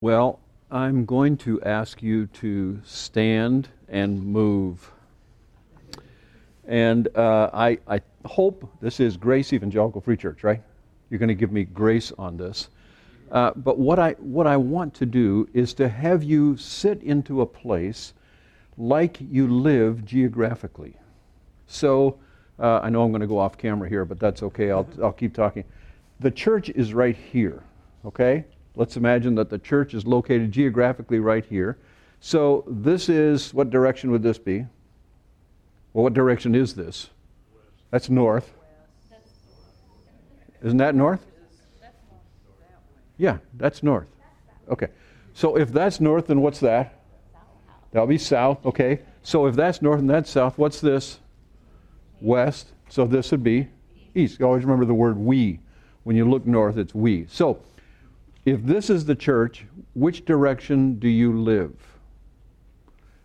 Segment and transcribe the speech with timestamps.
[0.00, 0.38] Well,
[0.70, 4.92] I'm going to ask you to stand and move.
[6.68, 10.62] And uh, I, I hope this is Grace Evangelical Free Church, right?
[11.10, 12.68] You're going to give me grace on this.
[13.32, 17.40] Uh, but what I, what I want to do is to have you sit into
[17.40, 18.14] a place
[18.76, 20.94] like you live geographically.
[21.66, 22.20] So
[22.60, 24.70] uh, I know I'm going to go off camera here, but that's okay.
[24.70, 25.64] I'll, I'll keep talking.
[26.20, 27.64] The church is right here,
[28.04, 28.44] okay?
[28.78, 31.78] Let's imagine that the church is located geographically right here.
[32.20, 34.66] So this is, what direction would this be?
[35.92, 37.10] Well, what direction is this?
[37.90, 38.54] That's north.
[40.62, 41.26] Isn't that north?
[43.16, 44.06] Yeah, that's north.
[44.70, 44.88] Okay.
[45.34, 47.02] So if that's north, then what's that?
[47.90, 48.64] That'll be south.
[48.64, 49.00] Okay.
[49.24, 51.18] So if that's north and that's south, what's this?
[52.20, 52.68] West.
[52.88, 53.66] So this would be
[54.14, 54.40] east.
[54.40, 55.58] Always remember the word we.
[56.04, 57.26] When you look north, it's we.
[57.28, 57.60] So
[58.50, 61.74] if this is the church, which direction do you live?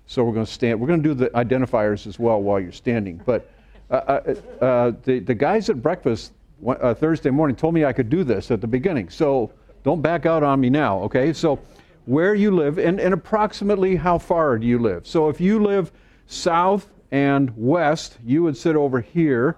[0.06, 0.80] So we're going to stand.
[0.80, 3.22] We're going to do the identifiers as well while you're standing.
[3.26, 3.50] But
[3.90, 6.34] uh, uh, uh, the, the guys at breakfast
[6.68, 9.10] uh, Thursday morning told me I could do this at the beginning.
[9.10, 9.52] So
[9.84, 11.34] don't back out on me now, okay?
[11.34, 11.60] So
[12.06, 15.08] where you live and, and approximately how far do you live?
[15.08, 15.92] So if you live
[16.28, 19.58] south and west, you would sit over here.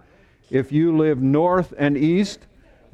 [0.52, 2.46] If you live north and east,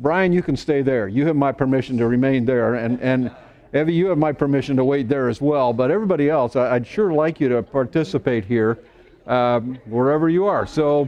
[0.01, 1.07] Brian, you can stay there.
[1.07, 2.73] You have my permission to remain there.
[2.73, 3.31] And, and
[3.71, 5.73] Evie, you have my permission to wait there as well.
[5.73, 8.79] But everybody else, I, would sure like you to participate here
[9.27, 10.65] um, wherever you are.
[10.65, 11.07] So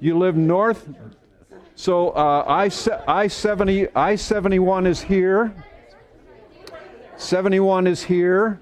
[0.00, 0.88] you live north.
[1.76, 2.70] So uh, I,
[3.06, 5.54] I, 70, I 71 is here.
[7.16, 8.60] 71 is here.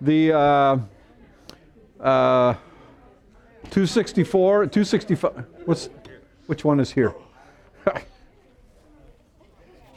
[0.00, 0.78] The uh,
[2.00, 2.54] uh,
[3.64, 5.90] 264, 265, what's,
[6.46, 7.14] which one is here?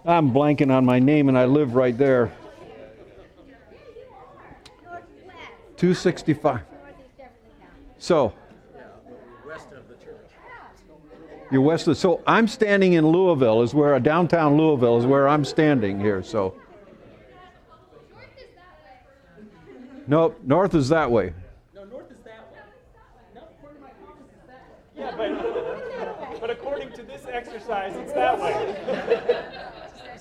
[0.06, 2.32] I'm blanking on my name and I live right there.
[5.78, 6.62] 265.
[7.98, 8.34] So,
[11.52, 15.44] you're west of, so I'm standing in Louisville, is where, downtown Louisville is where I'm
[15.44, 16.56] standing here, so.
[20.08, 21.34] Nope, north is that way.
[21.74, 22.60] No, north is that way.
[23.34, 25.30] No, according to my it's that way.
[25.30, 29.52] Yeah, but, but according to this exercise, it's that way.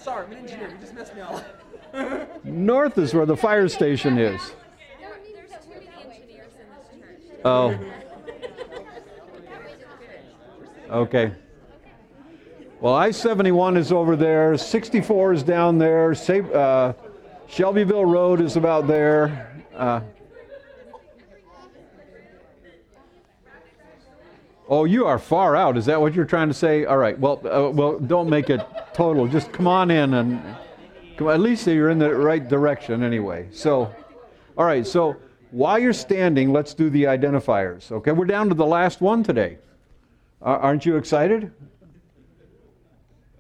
[0.05, 0.69] Sorry, I'm an engineer.
[0.69, 2.45] You just messed me up.
[2.45, 4.53] North is where the fire station is.
[7.43, 7.75] Oh.
[10.91, 11.33] Okay.
[12.83, 16.93] Well, I 71 is over there, 64 is down there, uh,
[17.47, 19.65] Shelbyville Road is about there.
[19.75, 20.01] Uh,
[24.69, 25.77] oh, you are far out.
[25.77, 26.85] Is that what you're trying to say?
[26.85, 27.19] All right.
[27.19, 28.61] Well, uh, well, don't make it
[28.93, 29.27] total.
[29.29, 30.43] Just come on in and
[31.17, 33.49] come, at least you're in the right direction anyway.
[33.53, 33.95] So,
[34.57, 34.87] all right.
[34.87, 35.17] So
[35.51, 37.93] while you're standing, let's do the identifiers.
[37.93, 39.59] Okay, we're down to the last one today.
[40.43, 41.53] Aren't you excited?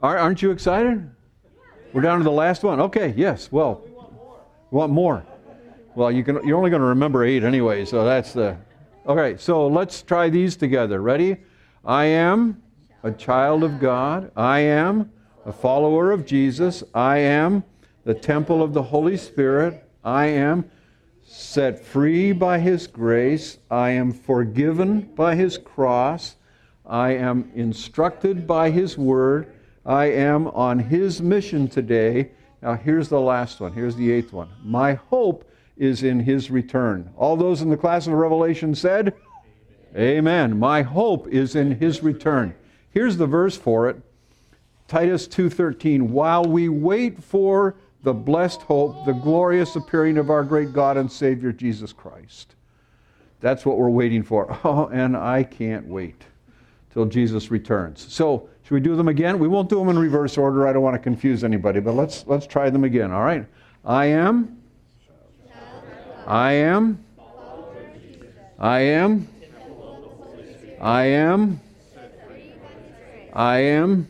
[0.03, 1.11] Aren't you excited?
[1.93, 2.81] We're down to the last one.
[2.81, 3.15] Okay.
[3.17, 3.53] Yes.
[3.53, 3.83] Well,
[4.71, 5.25] we want more.
[5.95, 6.45] Well, you can.
[6.47, 8.57] You're only going to remember eight anyway, so that's the.
[9.07, 9.37] Okay.
[9.39, 11.01] So let's try these together.
[11.03, 11.37] Ready?
[11.85, 12.63] I am
[13.03, 14.31] a child of God.
[14.35, 15.13] I am
[15.45, 16.83] a follower of Jesus.
[16.95, 17.65] I am
[18.05, 19.87] the temple of the Holy Spirit.
[20.03, 20.71] I am
[21.23, 23.59] set free by His grace.
[23.71, 26.37] I am forgiven by His cross.
[26.87, 29.53] I am instructed by His word.
[29.85, 32.31] I am on His mission today.
[32.63, 33.75] Now, here's the last one.
[33.75, 34.49] Here's the eighth one.
[34.63, 35.45] My hope
[35.77, 37.11] is in His return.
[37.17, 39.15] All those in the class of Revelation said,
[39.97, 40.59] Amen.
[40.59, 42.55] My hope is in His return.
[42.91, 44.01] Here's the verse for it.
[44.87, 50.73] Titus 2:13 while we wait for the blessed hope the glorious appearing of our great
[50.73, 52.55] God and Savior Jesus Christ.
[53.41, 54.57] That's what we're waiting for.
[54.65, 56.25] Oh, and I can't wait
[56.93, 58.07] till Jesus returns.
[58.13, 59.39] So, should we do them again?
[59.39, 60.67] We won't do them in reverse order.
[60.67, 63.47] I don't want to confuse anybody, but let's let's try them again, all right?
[63.85, 64.59] I am
[66.27, 67.05] I am
[68.59, 69.29] I am
[70.81, 71.61] I am
[73.33, 74.09] I am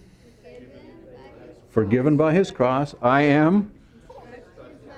[1.71, 2.95] forgiven by his cross.
[3.03, 3.73] I am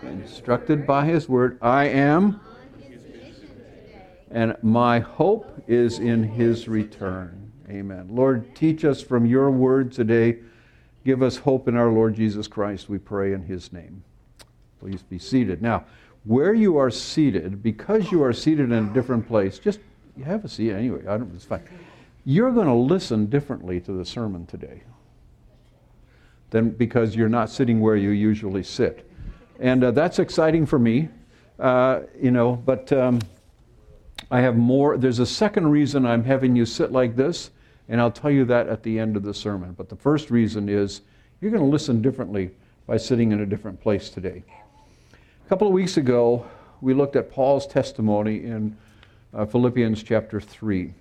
[0.02, 1.58] instructed by his word.
[1.62, 2.40] I am.
[4.30, 7.52] And my hope is in his return.
[7.70, 8.08] Amen.
[8.10, 10.38] Lord, teach us from your word today.
[11.04, 14.02] Give us hope in our Lord Jesus Christ, we pray in his name.
[14.80, 15.62] Please be seated.
[15.62, 15.84] Now,
[16.26, 19.78] where you are seated, because you are seated in a different place, just
[20.24, 21.00] have a seat anyway.
[21.06, 21.62] I don't, it's fine.
[22.24, 24.82] You're going to listen differently to the sermon today
[26.50, 29.08] than because you're not sitting where you usually sit.
[29.60, 31.08] And uh, that's exciting for me,
[31.60, 33.20] uh, you know, but um,
[34.30, 34.96] I have more.
[34.96, 37.50] There's a second reason I'm having you sit like this,
[37.88, 39.72] and I'll tell you that at the end of the sermon.
[39.72, 41.02] But the first reason is
[41.40, 42.50] you're going to listen differently
[42.86, 44.42] by sitting in a different place today.
[45.46, 46.44] A couple of weeks ago,
[46.80, 48.76] we looked at Paul's testimony in
[49.32, 50.92] uh, Philippians chapter 3.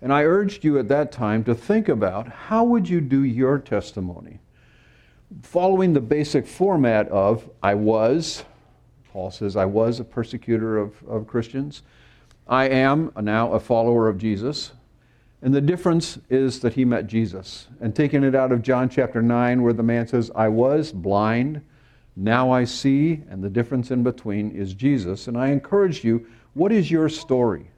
[0.00, 3.58] And I urged you at that time to think about how would you do your
[3.58, 4.38] testimony?
[5.42, 8.44] Following the basic format of I was,
[9.10, 11.82] Paul says, I was a persecutor of, of Christians.
[12.46, 14.70] I am now a follower of Jesus.
[15.42, 17.66] And the difference is that he met Jesus.
[17.80, 21.62] And taking it out of John chapter 9, where the man says, I was blind,
[22.18, 25.28] now I see, and the difference in between is Jesus.
[25.28, 27.70] And I encourage you, what is your story?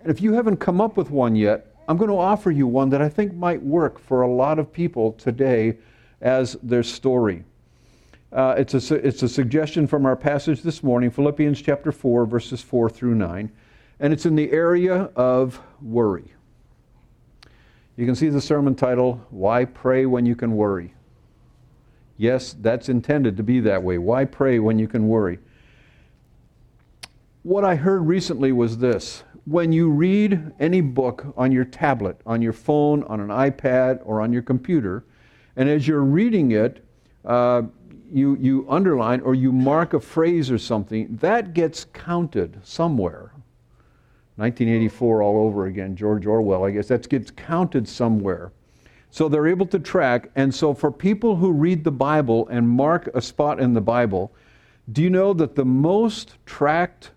[0.00, 2.90] And if you haven't come up with one yet, I'm going to offer you one
[2.90, 5.78] that I think might work for a lot of people today
[6.20, 7.44] as their story.
[8.32, 12.62] Uh, it's, a, it's a suggestion from our passage this morning, Philippians chapter 4, verses
[12.62, 13.48] 4 through 9.
[14.00, 16.32] And it's in the area of worry.
[17.96, 20.94] You can see the sermon title, Why Pray When You Can Worry?
[22.22, 23.98] Yes, that's intended to be that way.
[23.98, 25.40] Why pray when you can worry?
[27.42, 32.40] What I heard recently was this when you read any book on your tablet, on
[32.40, 35.04] your phone, on an iPad, or on your computer,
[35.56, 36.84] and as you're reading it,
[37.24, 37.62] uh,
[38.12, 43.32] you, you underline or you mark a phrase or something, that gets counted somewhere.
[44.36, 48.52] 1984 all over again, George Orwell, I guess, that gets counted somewhere.
[49.12, 50.30] So they're able to track.
[50.34, 54.32] And so for people who read the Bible and mark a spot in the Bible,
[54.90, 57.10] do you know that the most tracked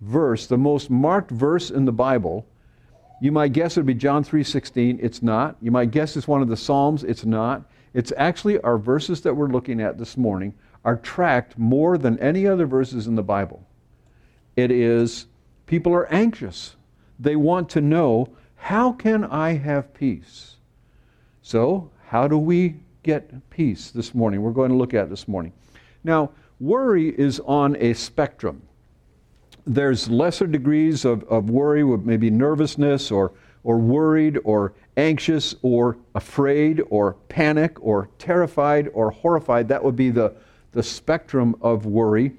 [0.00, 2.46] verse, the most marked verse in the Bible,
[3.20, 4.98] you might guess it would be John 3:16.
[5.02, 5.56] It's not.
[5.60, 7.04] You might guess it's one of the Psalms.
[7.04, 7.70] It's not.
[7.92, 12.46] It's actually our verses that we're looking at this morning are tracked more than any
[12.46, 13.66] other verses in the Bible.
[14.56, 15.26] It is
[15.66, 16.76] people are anxious.
[17.20, 20.53] They want to know, how can I have peace?
[21.44, 22.74] So, how do we
[23.04, 24.42] get peace this morning?
[24.42, 25.52] We're going to look at this morning.
[26.02, 28.62] Now, worry is on a spectrum
[29.66, 33.32] there's lesser degrees of, of worry with maybe nervousness or,
[33.62, 39.68] or worried or anxious or afraid or panic or terrified or horrified.
[39.68, 40.34] That would be the,
[40.72, 42.32] the spectrum of worry.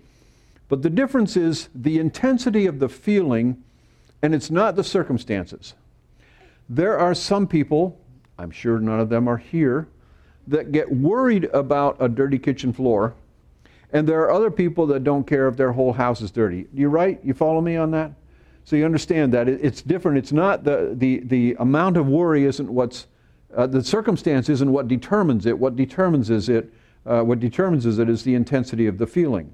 [0.70, 3.64] But the difference is the intensity of the feeling,
[4.22, 5.74] and it's not the circumstances.
[6.70, 8.00] There are some people,
[8.38, 9.88] I'm sure none of them are here,
[10.48, 13.16] that get worried about a dirty kitchen floor
[13.96, 16.68] and there are other people that don't care if their whole house is dirty.
[16.74, 17.18] You right?
[17.24, 18.12] You follow me on that?
[18.66, 20.18] So you understand that it's different.
[20.18, 23.08] It's not the, the, the amount of worry isn't what's,
[23.56, 25.58] uh, the circumstance isn't what determines it.
[25.58, 26.74] What determines is it,
[27.06, 29.54] uh, what determines is it is the intensity of the feeling.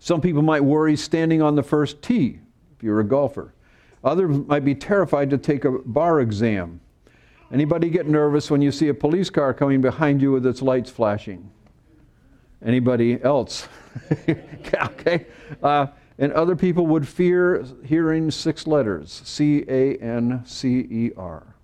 [0.00, 2.40] Some people might worry standing on the first tee,
[2.76, 3.54] if you're a golfer.
[4.02, 6.80] Others might be terrified to take a bar exam.
[7.52, 10.90] Anybody get nervous when you see a police car coming behind you with its lights
[10.90, 11.50] flashing?
[12.64, 13.68] Anybody else?
[14.74, 15.26] okay.
[15.62, 15.88] Uh,
[16.18, 21.54] and other people would fear hearing six letters C A N C E R.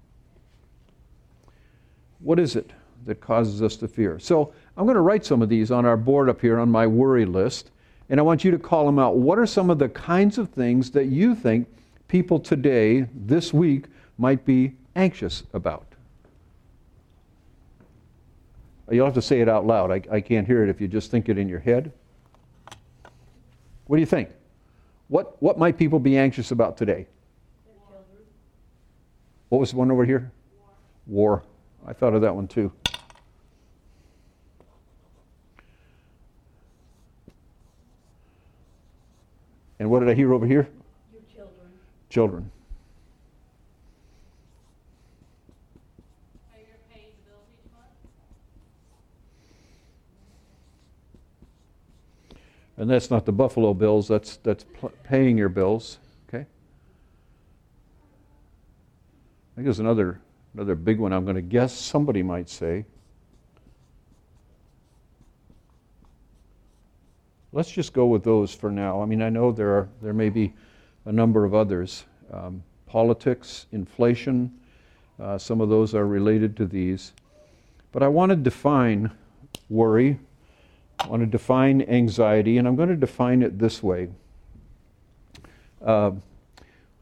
[2.18, 2.72] What is it
[3.06, 4.18] that causes us to fear?
[4.18, 6.86] So I'm going to write some of these on our board up here on my
[6.86, 7.70] worry list,
[8.10, 9.16] and I want you to call them out.
[9.16, 11.68] What are some of the kinds of things that you think
[12.08, 13.87] people today, this week,
[14.18, 15.87] might be anxious about?
[18.90, 19.90] You'll have to say it out loud.
[19.90, 21.92] I, I can't hear it if you just think it in your head.
[23.87, 24.30] What do you think?
[25.09, 27.06] What, what might people be anxious about today?
[29.49, 30.30] What was the one over here?
[31.06, 31.40] War.
[31.40, 31.42] War.
[31.87, 32.73] I thought of that one too.
[39.80, 40.68] And what did I hear over here?
[41.12, 41.68] Your children.
[42.11, 42.50] Children.
[52.80, 55.99] And that's not the Buffalo Bills, that's, that's pl- paying your bills.
[56.26, 56.38] Okay?
[56.38, 56.46] I
[59.54, 60.18] think there's another,
[60.54, 62.87] another big one I'm going to guess somebody might say.
[67.52, 69.02] Let's just go with those for now.
[69.02, 70.54] I mean, I know there, are, there may be
[71.04, 72.06] a number of others.
[72.32, 74.50] Um, politics, inflation,
[75.20, 77.12] uh, some of those are related to these.
[77.92, 79.10] But I want to define
[79.68, 80.18] worry
[81.00, 84.09] I want to define anxiety, and I'm going to define it this way.
[85.85, 86.12] Uh,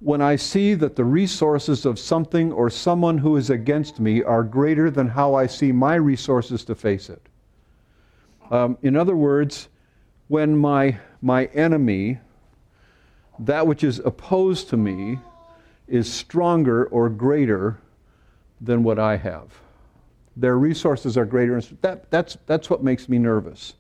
[0.01, 4.45] when I see that the resources of something or someone who is against me are
[4.45, 7.21] greater than how I see my resources to face it.
[8.51, 9.69] Um, in other words,
[10.29, 12.19] when my, my enemy,
[13.41, 15.19] that which is opposed to me,
[15.89, 17.81] is stronger or greater
[18.61, 19.49] than what I have.
[20.37, 21.61] Their resources are greater.
[21.81, 23.75] That, that's, that's what makes me nervous.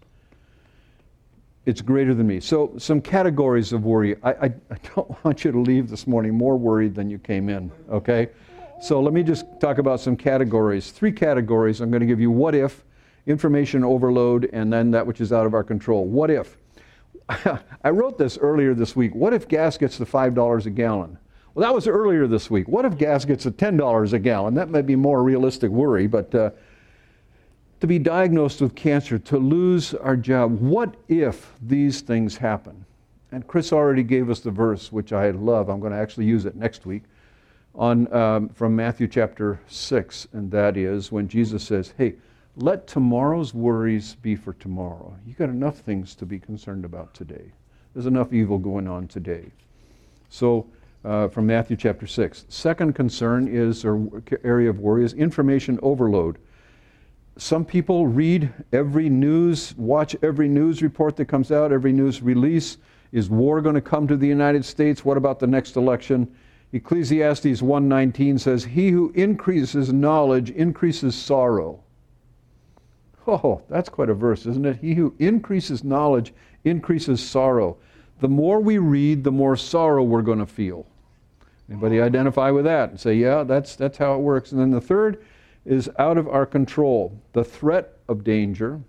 [1.68, 2.40] It's greater than me.
[2.40, 4.16] So, some categories of worry.
[4.22, 7.50] I, I, I don't want you to leave this morning more worried than you came
[7.50, 8.30] in, okay?
[8.80, 10.92] So, let me just talk about some categories.
[10.92, 11.82] Three categories.
[11.82, 12.86] I'm going to give you what if,
[13.26, 16.06] information overload, and then that which is out of our control.
[16.06, 16.56] What if?
[17.84, 19.14] I wrote this earlier this week.
[19.14, 21.18] What if gas gets to $5 a gallon?
[21.52, 22.66] Well, that was earlier this week.
[22.66, 24.54] What if gas gets to $10 a gallon?
[24.54, 26.50] That might be more realistic worry, but uh,
[27.80, 32.84] to be diagnosed with cancer, to lose our job, what if these things happen?
[33.30, 35.68] And Chris already gave us the verse, which I love.
[35.68, 37.04] I'm going to actually use it next week,
[37.74, 42.14] on, um, from Matthew chapter 6, and that is when Jesus says, Hey,
[42.56, 45.14] let tomorrow's worries be for tomorrow.
[45.24, 47.52] You got enough things to be concerned about today.
[47.94, 49.52] There's enough evil going on today.
[50.28, 50.66] So,
[51.04, 52.46] uh, from Matthew chapter 6.
[52.48, 54.08] Second concern is, or
[54.42, 56.38] area of worry, is information overload.
[57.38, 62.78] Some people read every news, watch every news report that comes out, every news release.
[63.12, 65.04] Is war going to come to the United States?
[65.04, 66.28] What about the next election?
[66.72, 71.78] Ecclesiastes 1:19 says, "He who increases knowledge increases sorrow."
[73.28, 74.76] Oh, that's quite a verse, isn't it?
[74.78, 77.76] He who increases knowledge increases sorrow.
[78.18, 80.86] The more we read, the more sorrow we're going to feel.
[81.70, 84.50] Anybody identify with that and say, yeah, that's, that's how it works.
[84.50, 85.22] And then the third
[85.68, 87.20] is out of our control.
[87.34, 88.80] The threat of danger,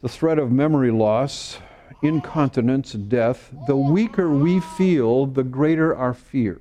[0.00, 1.58] the threat of memory loss,
[2.02, 3.50] incontinence, death.
[3.66, 6.60] The weaker we feel, the greater our fear.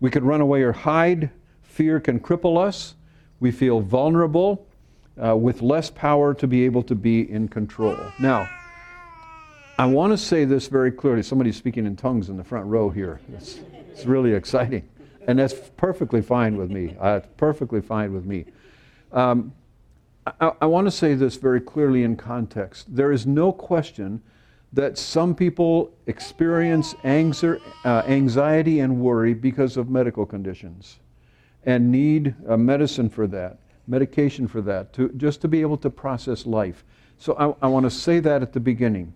[0.00, 1.30] We could run away or hide.
[1.62, 2.94] Fear can cripple us.
[3.38, 4.66] We feel vulnerable
[5.22, 7.98] uh, with less power to be able to be in control.
[8.18, 8.48] Now,
[9.78, 11.22] I want to say this very clearly.
[11.22, 13.20] Somebody's speaking in tongues in the front row here.
[13.34, 14.88] It's, it's really exciting.
[15.26, 16.96] And that's perfectly fine with me.
[16.98, 18.46] Uh, perfectly fine with me.
[19.12, 19.52] Um,
[20.26, 22.94] I, I want to say this very clearly in context.
[22.94, 24.22] There is no question
[24.72, 31.00] that some people experience uh, anxiety and worry because of medical conditions
[31.64, 36.46] and need medicine for that, medication for that, to, just to be able to process
[36.46, 36.84] life.
[37.18, 39.12] So I, I want to say that at the beginning.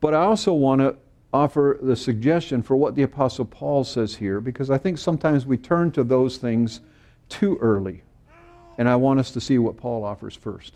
[0.00, 0.96] But I also want to
[1.32, 5.56] offer the suggestion for what the Apostle Paul says here, because I think sometimes we
[5.56, 6.80] turn to those things
[7.28, 8.02] too early.
[8.78, 10.74] And I want us to see what Paul offers first.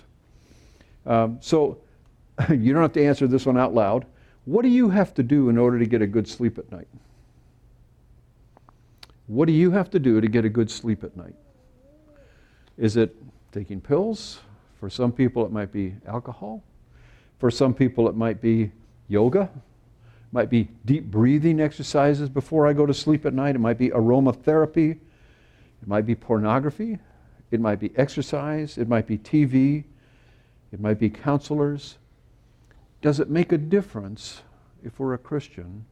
[1.05, 1.79] Um, so
[2.51, 4.07] you don't have to answer this one out loud.
[4.45, 6.89] What do you have to do in order to get a good sleep at night?
[9.27, 11.35] What do you have to do to get a good sleep at night?
[12.79, 13.17] Is it
[13.53, 14.41] taking pills?
[14.79, 16.63] For some people, it might be alcohol.
[17.39, 18.71] For some people, it might be
[19.09, 19.51] yoga.
[20.33, 23.55] Might be deep breathing exercises before I go to sleep at night.
[23.55, 24.93] It might be aromatherapy.
[24.93, 26.99] It might be pornography.
[27.51, 28.77] It might be exercise.
[28.77, 29.85] It might be TV.
[30.73, 31.99] It might be counselors.
[33.03, 34.43] Does it make a difference
[34.83, 35.85] if we're a Christian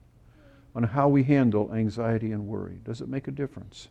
[0.75, 2.81] on how we handle anxiety and worry?
[2.85, 3.89] Does it make a difference?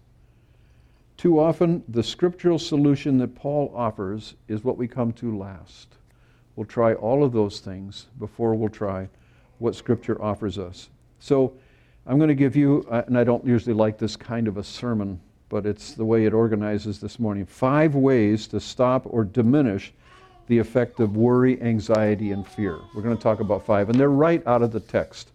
[1.16, 5.96] Too often, the scriptural solution that Paul offers is what we come to last.
[6.56, 9.10] We'll try all of those things before we'll try
[9.64, 10.90] what Scripture offers us.
[11.20, 11.54] So,
[12.06, 14.64] I'm going to give you, uh, and I don't usually like this kind of a
[14.64, 19.94] sermon, but it's the way it organizes this morning five ways to stop or diminish
[20.48, 22.78] the effect of worry, anxiety, and fear.
[22.94, 25.32] We're going to talk about five, and they're right out of the text.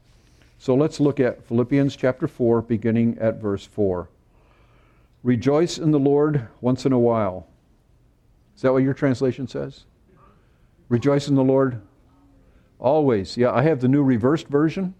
[0.58, 4.08] So let's look at Philippians chapter 4, beginning at verse 4.
[5.22, 7.46] Rejoice in the Lord once in a while.
[8.56, 9.84] Is that what your translation says?
[10.90, 11.80] Rejoice in the Lord
[12.78, 13.36] always.
[13.36, 14.94] Yeah, I have the new reversed version.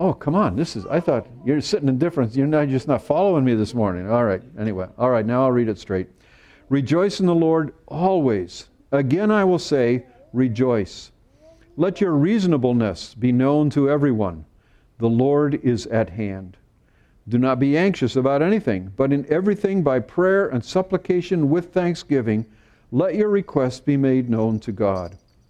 [0.00, 0.54] Oh, come on.
[0.54, 2.36] This is, I thought you're sitting in difference.
[2.36, 4.08] You're not, just not following me this morning.
[4.08, 4.42] All right.
[4.58, 5.26] Anyway, all right.
[5.26, 6.08] Now I'll read it straight.
[6.68, 8.68] Rejoice in the Lord always.
[8.92, 11.10] Again, I will say, rejoice.
[11.76, 14.44] Let your reasonableness be known to everyone.
[14.98, 16.56] The Lord is at hand.
[17.28, 22.46] Do not be anxious about anything, but in everything by prayer and supplication with thanksgiving,
[22.90, 25.16] let your requests be made known to God.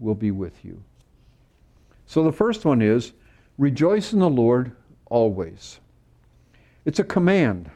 [0.00, 0.82] will be with you.
[2.06, 3.12] So the first one is
[3.58, 4.72] rejoice in the Lord
[5.06, 5.78] always.
[6.84, 7.70] It's a command,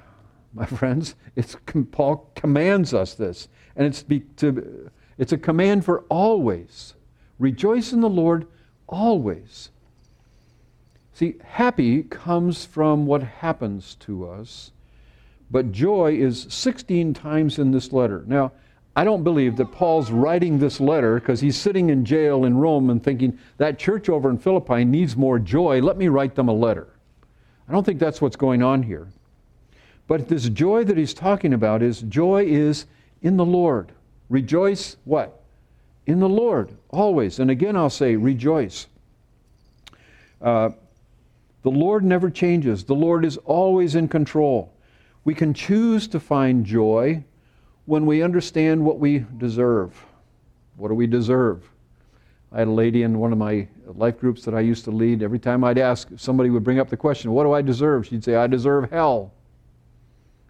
[0.53, 1.15] my friends.
[1.37, 1.57] It's,
[1.93, 3.49] Paul commands us this.
[3.77, 6.95] And it's, be, to, it's a command for always.
[7.39, 8.47] Rejoice in the Lord
[8.89, 9.71] always.
[11.13, 14.73] See, happy comes from what happens to us,
[15.49, 18.25] but joy is 16 times in this letter.
[18.27, 18.51] Now,
[18.97, 22.91] I don't believe that Paul's writing this letter because he's sitting in jail in Rome
[22.91, 25.81] and thinking, that church over in Philippi needs more joy.
[25.81, 26.89] Let me write them a letter.
[27.69, 29.09] I don't think that's what's going on here.
[30.07, 32.87] But this joy that he's talking about is joy is
[33.23, 33.91] in the Lord.
[34.29, 35.43] Rejoice what?
[36.07, 37.41] In the Lord, always.
[37.41, 38.87] And again, I'll say, rejoice.
[40.41, 40.71] Uh,
[41.63, 44.75] the Lord never changes, the Lord is always in control.
[45.25, 47.25] We can choose to find joy
[47.87, 50.05] when we understand what we deserve.
[50.77, 51.69] What do we deserve?
[52.53, 55.23] I had a lady in one of my life groups that I used to lead.
[55.23, 58.07] Every time I'd ask, somebody would bring up the question, What do I deserve?
[58.07, 59.33] She'd say, I deserve hell.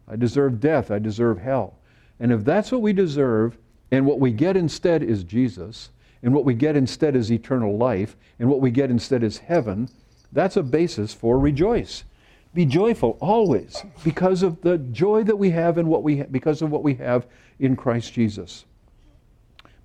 [0.07, 0.91] I deserve death.
[0.91, 1.79] I deserve hell.
[2.21, 3.59] And if that's what we deserve,
[3.91, 5.91] and what we get instead is Jesus,
[6.23, 9.89] and what we get instead is eternal life, and what we get instead is heaven,
[10.33, 12.05] that's a basis for rejoice.
[12.55, 16.63] Be joyful always because of the joy that we have in what we ha- because
[16.63, 17.27] of what we have
[17.59, 18.65] in Christ Jesus.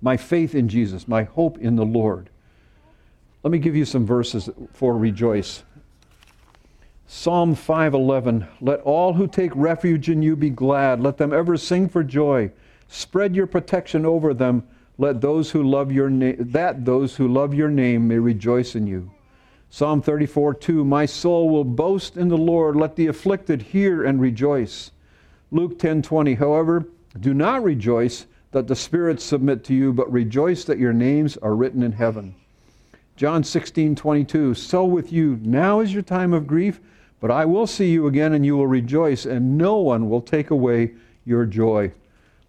[0.00, 2.30] My faith in Jesus, my hope in the Lord.
[3.42, 5.64] Let me give you some verses for rejoice.
[7.08, 11.00] Psalm 5:11 Let all who take refuge in you be glad.
[11.00, 12.52] Let them ever sing for joy.
[12.86, 14.62] Spread your protection over them.
[14.96, 18.86] Let those who love your name that those who love your name may rejoice in
[18.86, 19.10] you
[19.70, 24.90] Psalm 34:2 My soul will boast in the Lord let the afflicted hear and rejoice
[25.52, 26.86] Luke 10:20 However
[27.18, 31.54] do not rejoice that the spirits submit to you, but rejoice that your names are
[31.54, 32.34] written in heaven.
[33.16, 34.54] John 16, 22.
[34.54, 36.80] So with you, now is your time of grief,
[37.20, 40.50] but I will see you again, and you will rejoice, and no one will take
[40.50, 40.92] away
[41.24, 41.92] your joy.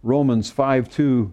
[0.01, 1.31] Romans 5, 2.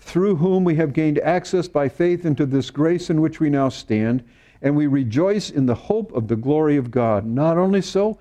[0.00, 3.68] Through whom we have gained access by faith into this grace in which we now
[3.68, 4.24] stand,
[4.62, 7.26] and we rejoice in the hope of the glory of God.
[7.26, 8.18] Not only so,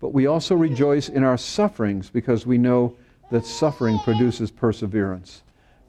[0.00, 2.96] but we also rejoice in our sufferings because we know
[3.30, 5.42] that suffering produces perseverance.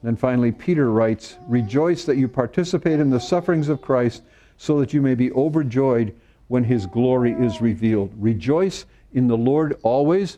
[0.03, 4.23] And finally, Peter writes, Rejoice that you participate in the sufferings of Christ,
[4.57, 6.13] so that you may be overjoyed
[6.49, 8.11] when his glory is revealed.
[8.17, 10.37] Rejoice in the Lord always.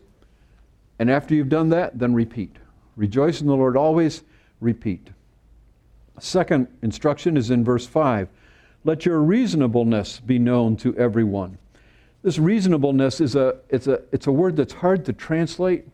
[1.00, 2.56] And after you've done that, then repeat.
[2.96, 4.24] Rejoice in the Lord always,
[4.62, 5.10] repeat.
[6.20, 8.30] Second instruction is in verse 5.
[8.86, 11.58] Let your reasonableness be known to everyone.
[12.22, 15.86] This reasonableness is a, it's a, it's a word that's hard to translate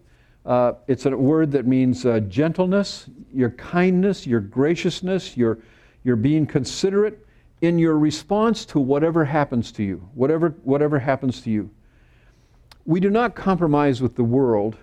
[0.46, 5.60] uh, it's a word that means uh, gentleness, your kindness, your graciousness, your,
[6.04, 7.26] your being considerate
[7.62, 11.70] in your response to whatever happens to you, whatever, whatever happens to you.
[12.86, 14.78] We do not compromise with the world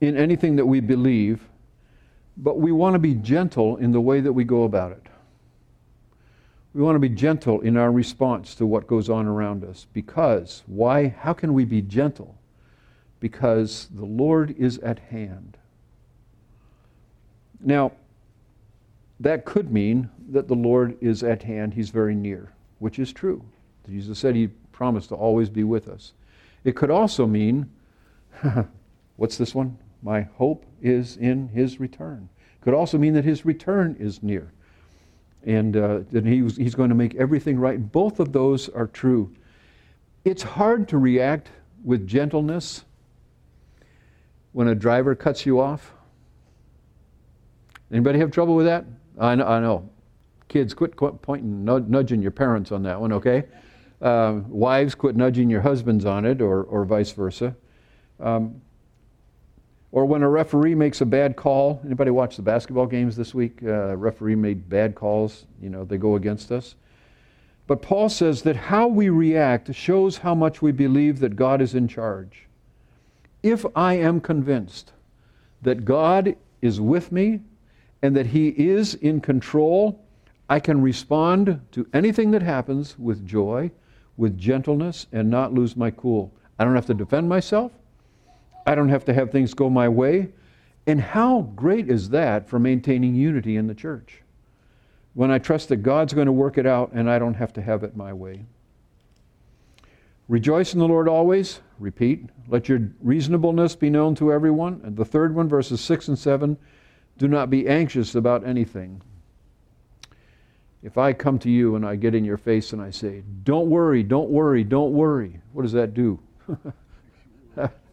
[0.00, 1.48] in anything that we believe,
[2.36, 5.06] but we want to be gentle in the way that we go about it.
[6.76, 10.62] We want to be gentle in our response to what goes on around us because
[10.66, 11.08] why?
[11.08, 12.36] How can we be gentle?
[13.20, 15.56] because the Lord is at hand.
[17.60, 17.92] Now,
[19.18, 23.42] that could mean that the Lord is at hand, He's very near, which is true.
[23.88, 26.12] Jesus said He promised to always be with us.
[26.64, 27.70] It could also mean,
[29.16, 29.78] what's this one?
[30.02, 32.28] My hope is in His return.
[32.60, 34.52] Could also mean that His return is near
[35.46, 37.80] and uh, he was, He's going to make everything right.
[37.92, 39.34] Both of those are true.
[40.24, 41.48] It's hard to react
[41.84, 42.84] with gentleness
[44.56, 45.92] when a driver cuts you off?
[47.92, 48.86] Anybody have trouble with that?
[49.18, 49.46] I know.
[49.46, 49.90] I know.
[50.48, 53.44] Kids, quit, quit pointing, nudging your parents on that one, okay?
[54.00, 57.54] Um, wives, quit nudging your husbands on it, or, or vice versa.
[58.18, 58.62] Um,
[59.92, 61.80] or when a referee makes a bad call.
[61.84, 63.60] Anybody watch the basketball games this week?
[63.62, 65.46] Uh, referee made bad calls.
[65.60, 66.74] You know, they go against us.
[67.66, 71.74] But Paul says that how we react shows how much we believe that God is
[71.74, 72.46] in charge
[73.46, 74.92] if I am convinced
[75.62, 77.40] that God is with me
[78.02, 80.04] and that He is in control,
[80.48, 83.70] I can respond to anything that happens with joy,
[84.16, 86.32] with gentleness, and not lose my cool.
[86.58, 87.72] I don't have to defend myself.
[88.66, 90.28] I don't have to have things go my way.
[90.86, 94.22] And how great is that for maintaining unity in the church?
[95.14, 97.62] When I trust that God's going to work it out and I don't have to
[97.62, 98.44] have it my way.
[100.28, 101.60] Rejoice in the Lord always.
[101.78, 102.28] Repeat.
[102.48, 104.80] Let your reasonableness be known to everyone.
[104.84, 106.58] And the third one, verses 6 and 7.
[107.18, 109.00] Do not be anxious about anything.
[110.82, 113.70] If I come to you and I get in your face and I say, Don't
[113.70, 116.20] worry, don't worry, don't worry, what does that do?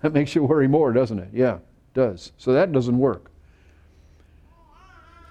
[0.03, 1.29] that makes you worry more, doesn't it?
[1.33, 2.33] Yeah, it does.
[2.37, 3.31] So that doesn't work.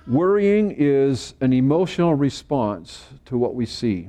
[0.07, 4.09] Worrying is an emotional response to what we see.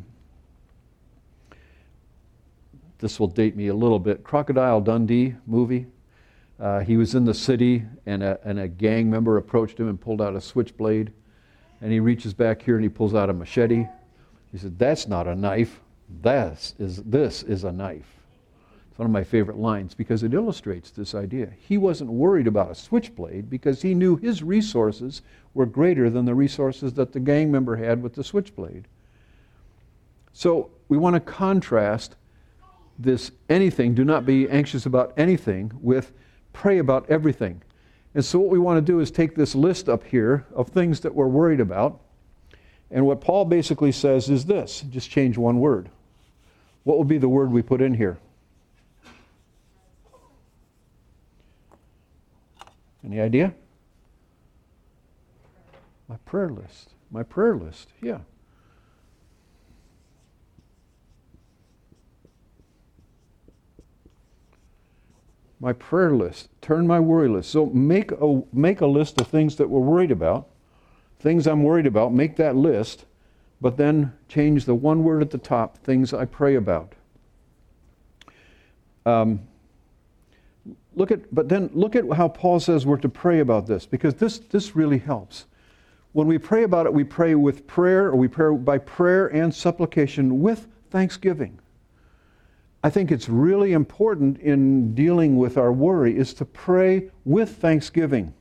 [2.97, 4.23] This will date me a little bit.
[4.23, 5.85] Crocodile Dundee movie.
[6.57, 9.99] Uh, he was in the city, and a, and a gang member approached him and
[9.99, 11.11] pulled out a switchblade.
[11.81, 13.85] And he reaches back here and he pulls out a machete.
[14.53, 15.81] He said, That's not a knife.
[16.21, 18.22] This is, this is a knife.
[19.03, 21.49] One of my favorite lines because it illustrates this idea.
[21.59, 25.21] He wasn't worried about a switchblade because he knew his resources
[25.53, 28.87] were greater than the resources that the gang member had with the switchblade.
[30.31, 32.15] So we want to contrast
[32.97, 36.13] this anything, do not be anxious about anything, with
[36.53, 37.61] pray about everything.
[38.15, 41.01] And so what we want to do is take this list up here of things
[41.01, 41.99] that we're worried about.
[42.89, 45.89] And what Paul basically says is this just change one word.
[46.85, 48.17] What will be the word we put in here?
[53.05, 53.53] Any idea?
[56.07, 56.89] My prayer list.
[57.11, 58.19] My prayer list, yeah.
[65.63, 67.49] my prayer list, turn my worry list.
[67.49, 70.49] So make a, make a list of things that we're worried about,
[71.21, 73.05] things I'm worried about, make that list,
[73.61, 76.95] but then change the one word at the top, things I pray about.
[79.05, 79.47] Um,
[80.95, 84.15] look at, but then look at how Paul says we're to pray about this, because
[84.15, 85.45] this, this really helps.
[86.13, 89.53] When we pray about it, we pray with prayer, or we pray by prayer and
[89.53, 91.59] supplication with thanksgiving.
[92.83, 98.33] I think it's really important in dealing with our worry is to pray with thanksgiving.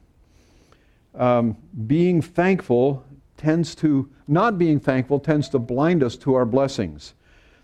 [1.14, 3.04] Um, being thankful
[3.36, 7.14] tends to, not being thankful tends to blind us to our blessings.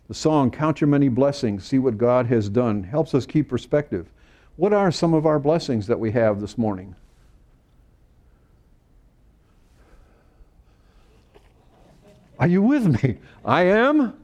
[0.07, 4.11] The song, Count Your Many Blessings, See What God Has Done, helps us keep perspective.
[4.59, 6.97] What are some of our blessings that we have this morning?
[12.41, 13.19] Are you with me?
[13.45, 14.15] I am.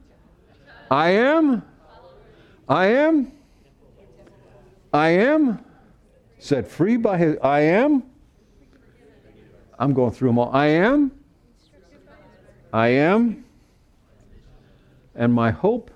[0.91, 1.63] I am.
[2.67, 3.31] I am.
[4.93, 5.63] I am
[6.37, 7.37] set free by his.
[7.41, 8.03] I am.
[9.79, 10.53] I'm going through them all.
[10.53, 11.13] I am.
[12.73, 13.45] I am.
[15.15, 15.91] And my hope.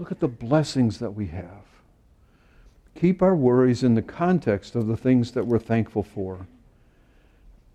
[0.00, 1.61] Look at the blessings that we have.
[3.02, 6.46] Keep our worries in the context of the things that we're thankful for.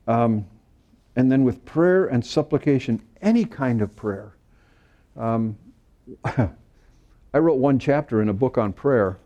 [0.08, 0.46] Um,
[1.18, 4.38] and then with prayer and supplication, any kind of prayer.
[5.18, 5.58] Um,
[6.24, 9.18] I wrote one chapter in a book on prayer.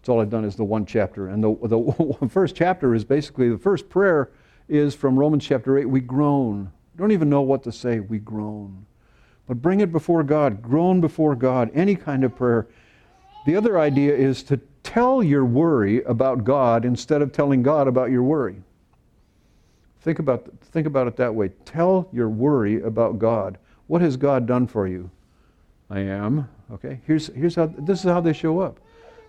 [0.00, 1.28] That's all I've done is the one chapter.
[1.28, 4.32] And the, the first chapter is basically the first prayer
[4.68, 5.84] is from Romans chapter 8.
[5.84, 6.72] We groan.
[6.96, 8.00] Don't even know what to say.
[8.00, 8.84] We groan.
[9.46, 10.60] But bring it before God.
[10.60, 11.70] Groan before God.
[11.72, 12.66] Any kind of prayer.
[13.46, 18.10] The other idea is to tell your worry about God instead of telling God about
[18.10, 18.56] your worry.
[20.00, 21.50] Think about, think about it that way.
[21.64, 23.58] Tell your worry about God.
[23.86, 25.12] What has God done for you?
[25.88, 26.48] I am.
[26.72, 27.00] Okay?
[27.06, 28.80] Here's, here's how, this is how they show up.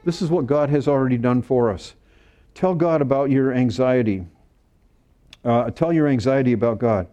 [0.04, 1.94] This is what God has already done for us.
[2.56, 4.26] Tell God about your anxiety.
[5.46, 7.08] Uh, tell your anxiety about God.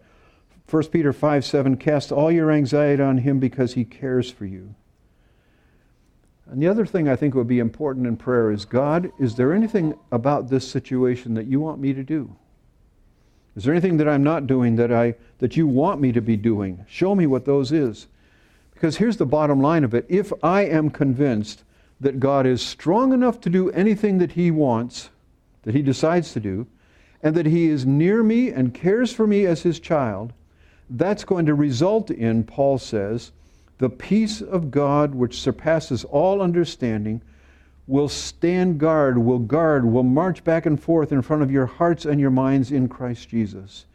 [0.67, 4.73] 1 Peter 5 7, cast all your anxiety on him because he cares for you.
[6.47, 9.53] And the other thing I think would be important in prayer is God, is there
[9.53, 12.35] anything about this situation that you want me to do?
[13.55, 16.35] Is there anything that I'm not doing that, I, that you want me to be
[16.35, 16.85] doing?
[16.87, 18.07] Show me what those is.
[18.73, 21.63] Because here's the bottom line of it if I am convinced
[22.01, 25.09] that God is strong enough to do anything that He wants,
[25.63, 26.67] that He decides to do,
[27.23, 30.33] and that He is near me and cares for me as His child,
[30.89, 33.31] that's going to result in, Paul says,
[33.77, 37.21] the peace of God which surpasses all understanding
[37.87, 42.05] will stand guard, will guard, will march back and forth in front of your hearts
[42.05, 43.85] and your minds in Christ Jesus.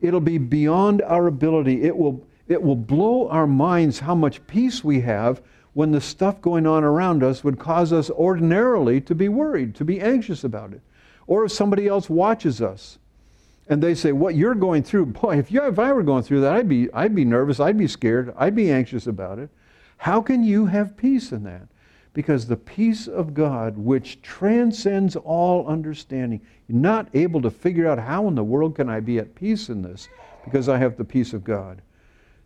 [0.00, 1.82] It'll be beyond our ability.
[1.82, 6.40] It will it will blow our minds how much peace we have when the stuff
[6.40, 10.72] going on around us would cause us ordinarily to be worried, to be anxious about
[10.72, 10.80] it.
[11.26, 12.98] Or if somebody else watches us
[13.68, 16.42] and they say, What you're going through, boy, if, you, if I were going through
[16.42, 19.50] that, I'd be, I'd be nervous, I'd be scared, I'd be anxious about it.
[19.98, 21.68] How can you have peace in that?
[22.12, 27.98] Because the peace of God, which transcends all understanding, you're not able to figure out
[27.98, 30.08] how in the world can I be at peace in this
[30.44, 31.82] because I have the peace of God.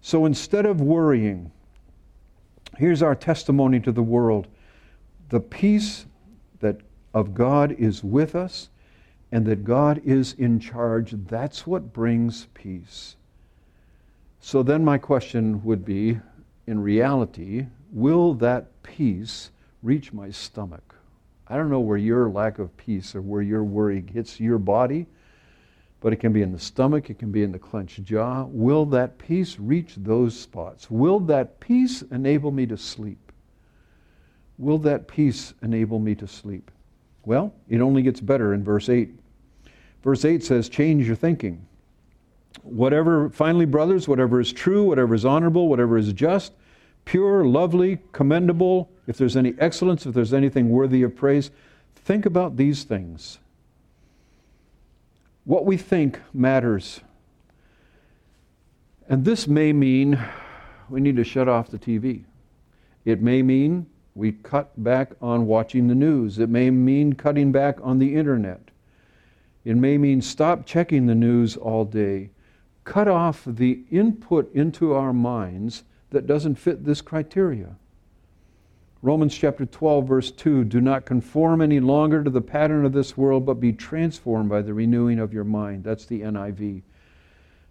[0.00, 1.52] So instead of worrying,
[2.78, 4.48] here's our testimony to the world
[5.28, 6.06] the peace
[6.58, 6.80] that
[7.14, 8.69] of God is with us,
[9.32, 13.16] and that God is in charge, that's what brings peace.
[14.40, 16.18] So then, my question would be
[16.66, 19.50] in reality, will that peace
[19.82, 20.94] reach my stomach?
[21.46, 25.06] I don't know where your lack of peace or where your worry hits your body,
[26.00, 28.44] but it can be in the stomach, it can be in the clenched jaw.
[28.44, 30.90] Will that peace reach those spots?
[30.90, 33.32] Will that peace enable me to sleep?
[34.58, 36.70] Will that peace enable me to sleep?
[37.24, 39.10] Well, it only gets better in verse 8.
[40.02, 41.66] Verse 8 says, Change your thinking.
[42.62, 46.52] Whatever, finally, brothers, whatever is true, whatever is honorable, whatever is just,
[47.04, 51.50] pure, lovely, commendable, if there's any excellence, if there's anything worthy of praise,
[51.94, 53.38] think about these things.
[55.44, 57.00] What we think matters.
[59.08, 60.22] And this may mean
[60.88, 62.24] we need to shut off the TV.
[63.04, 66.38] It may mean we cut back on watching the news.
[66.38, 68.69] It may mean cutting back on the internet.
[69.64, 72.30] It may mean stop checking the news all day.
[72.84, 77.76] Cut off the input into our minds that doesn't fit this criteria.
[79.02, 83.16] Romans chapter 12, verse 2 Do not conform any longer to the pattern of this
[83.16, 85.84] world, but be transformed by the renewing of your mind.
[85.84, 86.82] That's the NIV.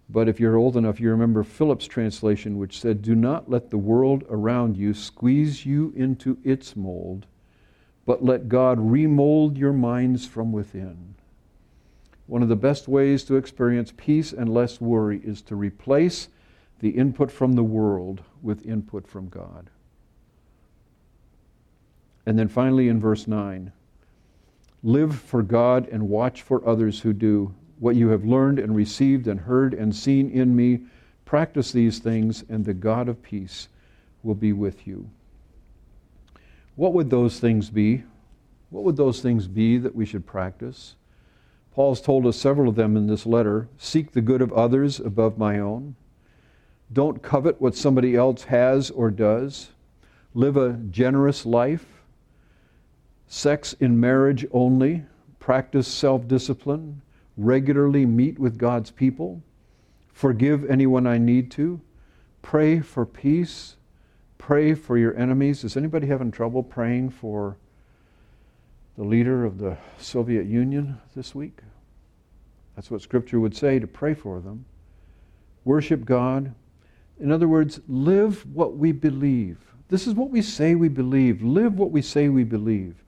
[0.09, 3.77] But if you're old enough, you remember Phillips' translation, which said, Do not let the
[3.77, 7.27] world around you squeeze you into its mold,
[8.07, 11.13] but let God remold your minds from within.
[12.29, 16.27] One of the best ways to experience peace and less worry is to replace
[16.79, 19.71] the input from the world with input from God.
[22.27, 23.71] And then finally in verse 9
[24.83, 27.55] live for God and watch for others who do.
[27.79, 30.81] What you have learned and received and heard and seen in me,
[31.25, 33.69] practice these things, and the God of peace
[34.21, 35.09] will be with you.
[36.75, 38.03] What would those things be?
[38.69, 40.93] What would those things be that we should practice?
[41.79, 43.69] Paul's told us several of them in this letter.
[43.77, 45.95] Seek the good of others above my own.
[46.91, 49.69] Don't covet what somebody else has or does.
[50.33, 52.03] Live a generous life.
[53.27, 55.05] Sex in marriage only.
[55.39, 57.01] Practice self discipline
[57.37, 59.41] regularly meet with God's people,
[60.11, 61.79] forgive anyone I need to,
[62.41, 63.77] pray for peace,
[64.37, 65.63] pray for your enemies.
[65.63, 67.55] Is anybody having trouble praying for
[68.99, 71.61] the leader of the Soviet Union this week?
[72.75, 74.65] That's what Scripture would say to pray for them.
[75.63, 76.53] Worship God.
[77.19, 79.57] In other words, live what we believe.
[79.87, 81.41] This is what we say we believe.
[81.41, 83.01] Live what we say we believe.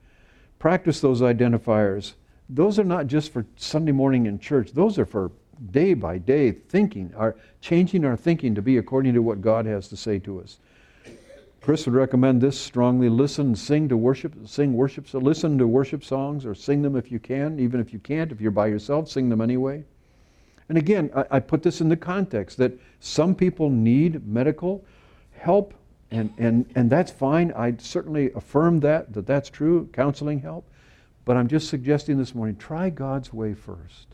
[0.58, 2.14] Practice those identifiers
[2.48, 5.30] those are not just for Sunday morning in church, those are for
[5.70, 9.88] day by day thinking, our changing our thinking to be according to what God has
[9.88, 10.58] to say to us.
[11.62, 13.08] Chris would recommend this strongly.
[13.08, 17.12] Listen, sing to worship, sing worship, so listen to worship songs or sing them if
[17.12, 17.60] you can.
[17.60, 19.84] Even if you can't, if you're by yourself, sing them anyway.
[20.68, 24.84] And again, I, I put this in the context that some people need medical
[25.38, 25.72] help,
[26.10, 27.52] and, and, and that's fine.
[27.52, 30.68] I certainly affirm that, that that's true, counseling help.
[31.24, 34.08] But I'm just suggesting this morning try God's way first.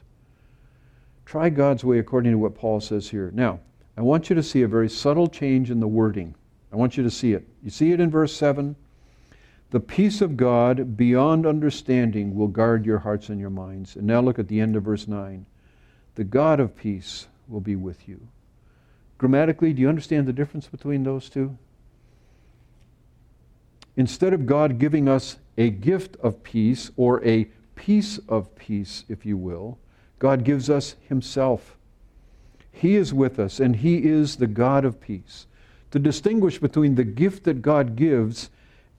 [1.24, 3.30] Try God's way according to what Paul says here.
[3.34, 3.60] Now,
[3.96, 6.34] I want you to see a very subtle change in the wording.
[6.72, 7.46] I want you to see it.
[7.62, 8.76] You see it in verse 7?
[9.70, 13.96] The peace of God beyond understanding will guard your hearts and your minds.
[13.96, 15.44] And now look at the end of verse 9.
[16.14, 18.28] The God of peace will be with you.
[19.18, 21.56] Grammatically, do you understand the difference between those two?
[23.96, 29.26] Instead of God giving us a gift of peace or a piece of peace, if
[29.26, 29.78] you will,
[30.18, 31.76] God gives us Himself.
[32.70, 35.46] He is with us, and He is the God of peace.
[35.92, 38.50] To distinguish between the gift that God gives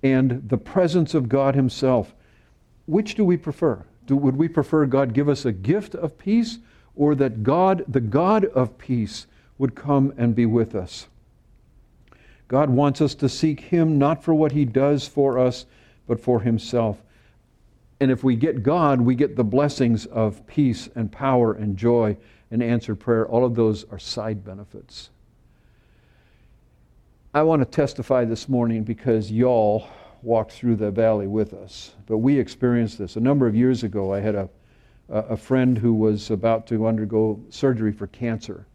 [0.01, 2.15] and the presence of God Himself,
[2.85, 3.85] which do we prefer?
[4.07, 6.57] Do, would we prefer God give us a gift of peace,
[6.95, 11.07] or that God, the God of peace, would come and be with us?
[12.47, 15.65] God wants us to seek Him not for what He does for us,
[16.09, 16.97] but for himself.
[18.01, 22.17] And if we get God, we get the blessings of peace and power and joy
[22.49, 23.27] and answered prayer.
[23.27, 25.11] All of those are side benefits.
[27.31, 29.87] I want to testify this morning because y'all
[30.23, 31.93] walked through the valley with us.
[32.07, 33.17] But we experienced this.
[33.17, 34.49] A number of years ago, I had a,
[35.09, 38.65] a friend who was about to undergo surgery for cancer.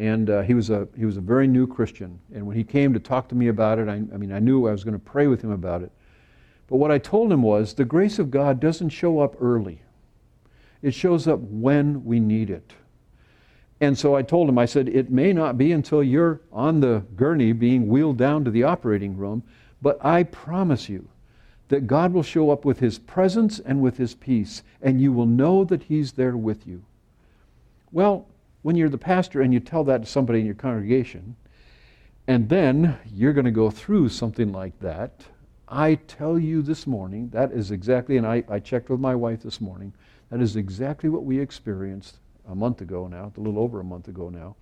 [0.00, 2.18] And uh, he, was a, he was a very new Christian.
[2.34, 4.66] And when he came to talk to me about it, I, I mean, I knew
[4.66, 5.92] I was going to pray with him about it.
[6.66, 9.82] But what I told him was the grace of God doesn't show up early,
[10.82, 12.72] it shows up when we need it.
[13.80, 17.02] And so I told him, I said, it may not be until you're on the
[17.16, 19.42] gurney being wheeled down to the operating room,
[19.80, 21.08] but I promise you
[21.68, 25.26] that God will show up with his presence and with his peace, and you will
[25.26, 26.82] know that he's there with you.
[27.90, 28.26] Well,
[28.62, 31.36] when you're the pastor and you tell that to somebody in your congregation,
[32.26, 35.24] and then you're going to go through something like that,
[35.68, 39.42] I tell you this morning, that is exactly, and I, I checked with my wife
[39.42, 39.94] this morning,
[40.28, 42.18] that is exactly what we experienced
[42.50, 44.56] a month ago now, a little over a month ago now,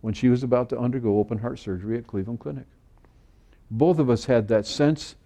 [0.00, 2.66] when she was about to undergo open heart surgery at Cleveland Clinic.
[3.70, 5.16] Both of us had that sense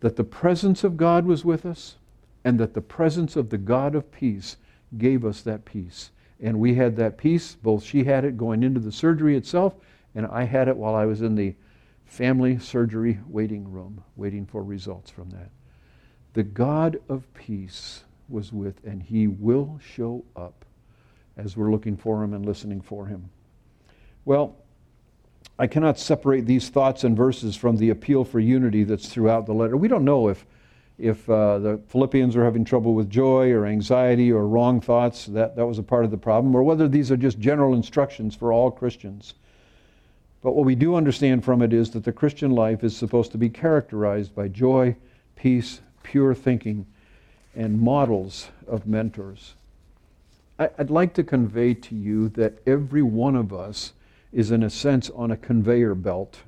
[0.00, 1.96] that the presence of God was with us
[2.44, 4.56] and that the presence of the God of peace
[4.96, 6.10] gave us that peace.
[6.40, 9.74] And we had that peace, both she had it going into the surgery itself,
[10.14, 11.54] and I had it while I was in the
[12.06, 15.50] family surgery waiting room, waiting for results from that.
[16.32, 20.64] The God of peace was with, and he will show up
[21.44, 23.30] as we're looking for him and listening for him.
[24.24, 24.56] Well,
[25.58, 29.52] I cannot separate these thoughts and verses from the appeal for unity that's throughout the
[29.52, 29.76] letter.
[29.76, 30.46] We don't know if,
[30.98, 35.56] if uh, the Philippians are having trouble with joy or anxiety or wrong thoughts, that,
[35.56, 38.52] that was a part of the problem, or whether these are just general instructions for
[38.52, 39.34] all Christians.
[40.42, 43.38] But what we do understand from it is that the Christian life is supposed to
[43.38, 44.96] be characterized by joy,
[45.36, 46.86] peace, pure thinking,
[47.54, 49.54] and models of mentors.
[50.60, 53.94] I, would like to convey to you that every one of us
[54.30, 56.40] is, in a sense, on a conveyor belt.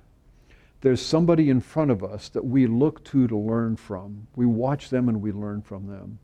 [0.83, 4.27] There's somebody in front of us that we look to to learn from.
[4.37, 6.19] We watch them and we learn from them.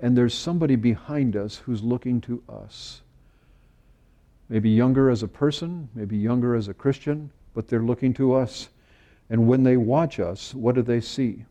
[0.00, 3.02] And there's somebody behind us who's looking to us.
[4.48, 8.70] Maybe younger as a person, maybe younger as a Christian, but they're looking to us.
[9.28, 11.44] And when they watch us, what do they see?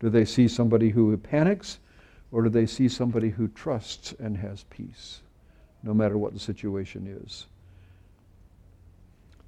[0.00, 1.78] Do they see somebody who panics,
[2.32, 5.20] or do they see somebody who trusts and has peace,
[5.82, 7.46] no matter what the situation is?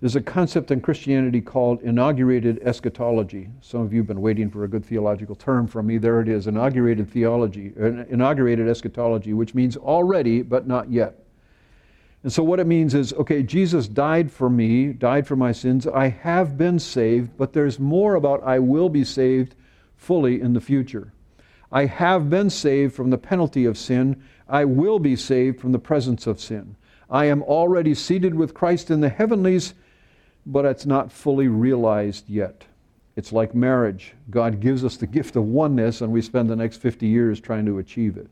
[0.03, 3.49] There's a concept in Christianity called inaugurated eschatology.
[3.61, 5.97] Some of you have been waiting for a good theological term from me.
[5.97, 11.23] There it is inaugurated theology, uh, inaugurated eschatology, which means already but not yet.
[12.25, 15.87] And so what it means is okay, Jesus died for me, died for my sins.
[15.87, 19.55] I have been saved, but there's more about I will be saved
[19.97, 21.13] fully in the future.
[21.73, 24.23] I have been saved from the penalty of sin.
[24.49, 26.77] I will be saved from the presence of sin.
[27.11, 29.75] I am already seated with Christ in the heavenlies
[30.47, 32.65] but it's not fully realized yet.
[33.15, 34.15] It's like marriage.
[34.31, 37.67] God gives us the gift of oneness, and we spend the next 50 years trying
[37.67, 38.29] to achieve it.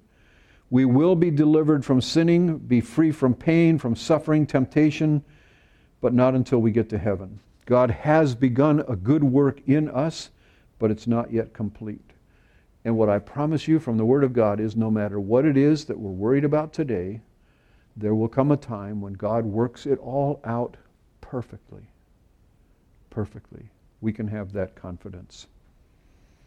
[0.70, 5.22] We will be delivered from sinning, be free from pain, from suffering, temptation,
[6.00, 7.40] but not until we get to heaven.
[7.66, 10.31] God has begun a good work in us,
[10.79, 12.12] but it's not yet complete.
[12.85, 15.57] And what I promise you from the Word of God is no matter what it
[15.57, 17.21] is that we're worried about today,
[17.97, 20.77] there will come a time when God works it all out
[21.21, 21.90] perfectly
[23.11, 23.69] perfectly.
[24.01, 25.47] We can have that confidence.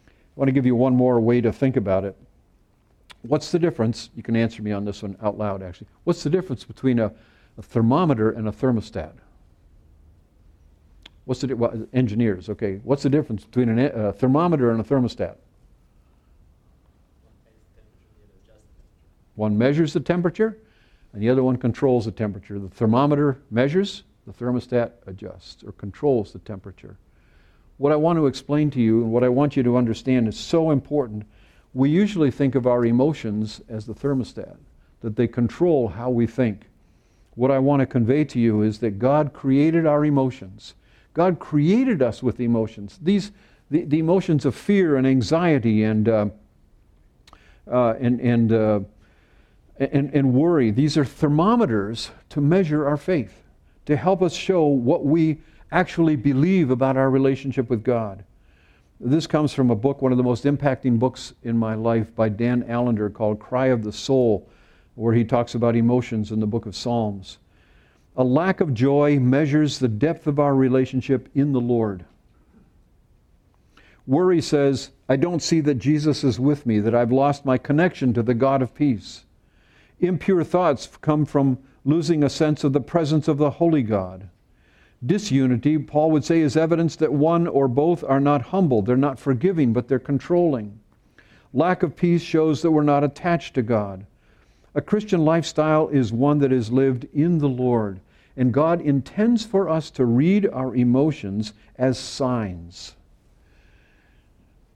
[0.08, 2.16] I want to give you one more way to think about it.
[3.22, 4.10] What's the difference?
[4.16, 5.86] You can answer me on this one out loud, actually.
[6.02, 7.12] What's the difference between a,
[7.56, 9.12] a thermometer and a thermostat?
[11.26, 12.48] What's the well, engineers?
[12.50, 15.36] Okay, what's the difference between a thermometer and a thermostat?
[19.34, 20.58] One measures the temperature,
[21.12, 22.58] and the other one controls the temperature.
[22.58, 26.96] The thermometer measures, the thermostat adjusts or controls the temperature.
[27.76, 30.38] What I want to explain to you and what I want you to understand is
[30.38, 31.24] so important.
[31.72, 34.56] We usually think of our emotions as the thermostat,
[35.00, 36.66] that they control how we think.
[37.34, 40.74] What I want to convey to you is that God created our emotions.
[41.14, 42.98] God created us with emotions.
[43.02, 43.32] These,
[43.70, 46.26] the, the emotions of fear and anxiety and, uh,
[47.70, 48.80] uh, and, and, uh,
[49.78, 53.42] and, and worry, these are thermometers to measure our faith
[53.86, 55.38] to help us show what we
[55.72, 58.24] actually believe about our relationship with God.
[59.00, 62.28] This comes from a book, one of the most impacting books in my life by
[62.28, 64.48] Dan Allender called Cry of the Soul,
[64.94, 67.38] where he talks about emotions in the book of Psalms.
[68.16, 72.04] A lack of joy measures the depth of our relationship in the Lord.
[74.06, 78.14] Worry says, I don't see that Jesus is with me, that I've lost my connection
[78.14, 79.24] to the God of peace.
[80.00, 84.28] Impure thoughts come from losing a sense of the presence of the Holy God.
[85.04, 88.80] Disunity, Paul would say, is evidence that one or both are not humble.
[88.80, 90.80] They're not forgiving, but they're controlling.
[91.52, 94.06] Lack of peace shows that we're not attached to God.
[94.74, 98.00] A Christian lifestyle is one that is lived in the Lord,
[98.36, 102.96] and God intends for us to read our emotions as signs.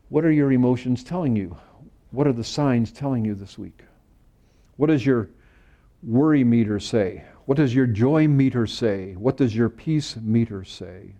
[0.09, 1.57] What are your emotions telling you?
[2.11, 3.83] What are the signs telling you this week?
[4.79, 5.29] What is your
[6.05, 7.25] worry meter say?
[7.47, 9.15] What does your joy meter say?
[9.15, 11.17] What does your peace meter say?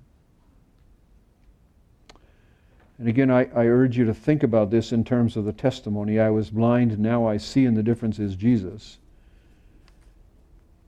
[2.99, 6.21] And again, I, I urge you to think about this in terms of the testimony.
[6.21, 8.99] I was blind, now I see, and the difference is Jesus.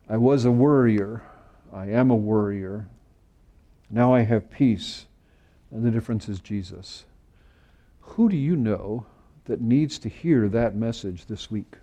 [0.08, 1.22] I was a worrier,
[1.72, 2.88] I am a worrier.
[3.90, 5.06] Now I have peace,
[5.72, 7.04] and the difference is Jesus.
[8.00, 9.06] Who do you know
[9.46, 11.74] that needs to hear that message this week?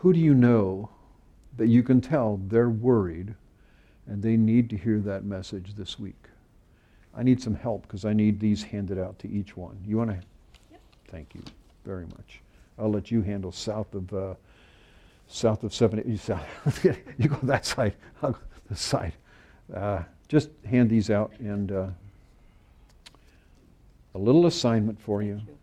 [0.00, 0.88] Who do you know
[1.58, 3.34] that you can tell they're worried
[4.06, 6.24] and they need to hear that message this week?
[7.14, 9.78] I need some help because I need these handed out to each one.
[9.86, 10.16] You want to?
[10.70, 10.80] Yep.
[11.08, 11.42] Thank you
[11.84, 12.40] very much.
[12.78, 14.34] I'll let you handle south of uh,
[15.28, 16.08] south of 70.
[17.18, 17.94] you go that side.
[18.22, 18.38] I'll go
[18.70, 19.12] this side.
[19.74, 21.86] Uh, just hand these out and uh,
[24.14, 25.42] a little assignment for you.
[25.46, 25.58] you.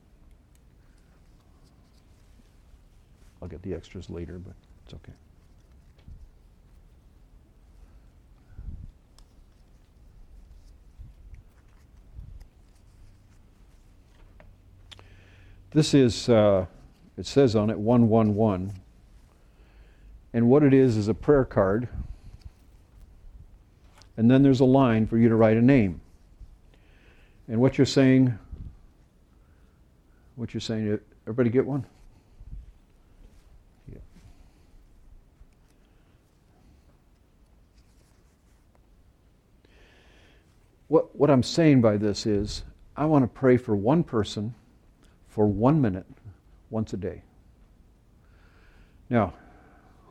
[3.41, 4.53] I'll get the extras later, but
[4.85, 5.13] it's okay.
[15.71, 16.65] This is, uh,
[17.17, 18.73] it says on it 111.
[20.33, 21.88] And what it is is a prayer card.
[24.17, 26.01] And then there's a line for you to write a name.
[27.47, 28.38] And what you're saying,
[30.35, 31.85] what you're saying, everybody get one?
[40.88, 42.63] What, what I'm saying by this is,
[42.95, 44.55] I want to pray for one person
[45.27, 46.05] for one minute
[46.69, 47.21] once a day.
[49.09, 49.33] Now,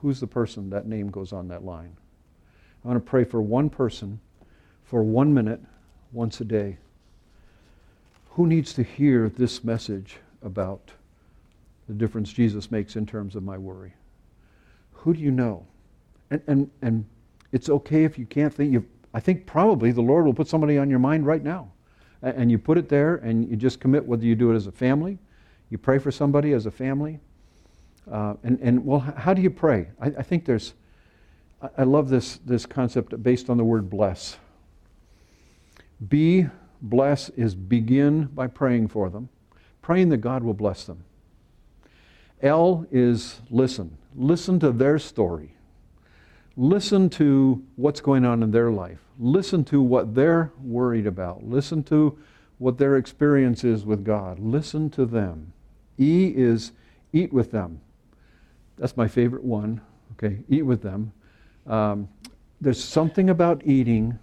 [0.00, 1.96] who's the person that name goes on that line?
[2.84, 4.20] I want to pray for one person
[4.84, 5.60] for one minute
[6.12, 6.78] once a day.
[8.30, 10.92] Who needs to hear this message about
[11.88, 13.94] the difference Jesus makes in terms of my worry?
[14.92, 15.66] Who do you know?
[16.30, 17.06] And, and, and
[17.52, 18.72] it's okay if you can't think.
[18.72, 18.84] You,
[19.16, 21.72] I think probably the Lord will put somebody on your mind right now
[22.20, 24.72] and you put it there and you just commit whether you do it as a
[24.72, 25.16] family,
[25.70, 27.18] you pray for somebody as a family.
[28.12, 29.88] Uh, and, and well, how do you pray?
[29.98, 30.74] I, I think there's,
[31.78, 34.36] I, love this, this concept based on the word bless.
[36.10, 36.48] Be,
[36.82, 39.30] bless is begin by praying for them,
[39.80, 41.04] praying that God will bless them.
[42.42, 43.96] L is listen.
[44.14, 45.55] Listen to their story.
[46.56, 49.00] Listen to what's going on in their life.
[49.18, 51.44] Listen to what they're worried about.
[51.44, 52.18] Listen to
[52.58, 54.38] what their experience is with God.
[54.38, 55.52] Listen to them.
[55.98, 56.72] E is
[57.12, 57.80] eat with them.
[58.76, 59.80] That's my favorite one.
[60.12, 61.12] Okay, eat with them.
[61.66, 62.08] Um,
[62.60, 64.18] there's something about eating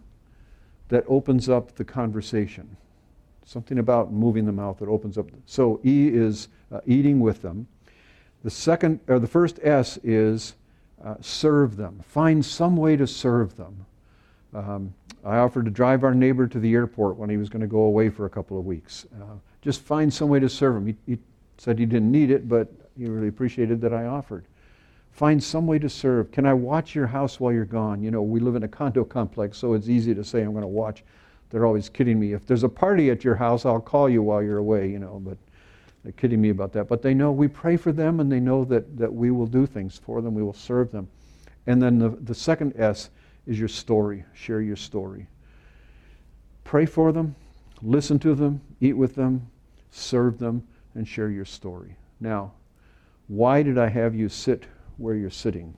[0.89, 2.77] that opens up the conversation.
[3.45, 5.27] Something about moving the mouth that opens up.
[5.45, 7.67] So E is uh, eating with them.
[8.43, 10.55] The second or the first S is
[11.03, 11.99] uh, serve them.
[12.07, 13.85] Find some way to serve them.
[14.53, 14.93] Um,
[15.25, 17.81] I offered to drive our neighbor to the airport when he was going to go
[17.81, 19.05] away for a couple of weeks.
[19.15, 20.87] Uh, just find some way to serve him.
[20.87, 21.17] He, he,
[21.57, 24.45] said he didn't need it, but he really appreciated that I offered.
[25.11, 26.31] Find some way to serve.
[26.31, 28.01] Can I watch your house while you're gone?
[28.01, 30.63] You know, we live in a condo complex, so it's easy to say I'm going
[30.63, 31.03] to watch.
[31.51, 32.33] They're always kidding me.
[32.33, 35.21] If there's a party at your house, I'll call you while you're away, you know,
[35.23, 35.37] but
[36.03, 36.87] they're kidding me about that.
[36.87, 39.65] But they know we pray for them and they know that, that we will do
[39.65, 41.07] things for them, we will serve them.
[41.65, 43.09] And then the, the second S
[43.47, 44.25] is your story.
[44.33, 45.27] Share your story.
[46.63, 47.35] Pray for them,
[47.81, 49.49] listen to them, eat with them,
[49.91, 51.95] serve them, and share your story.
[52.19, 52.53] Now,
[53.27, 54.65] why did I have you sit
[54.97, 55.75] where you're sitting?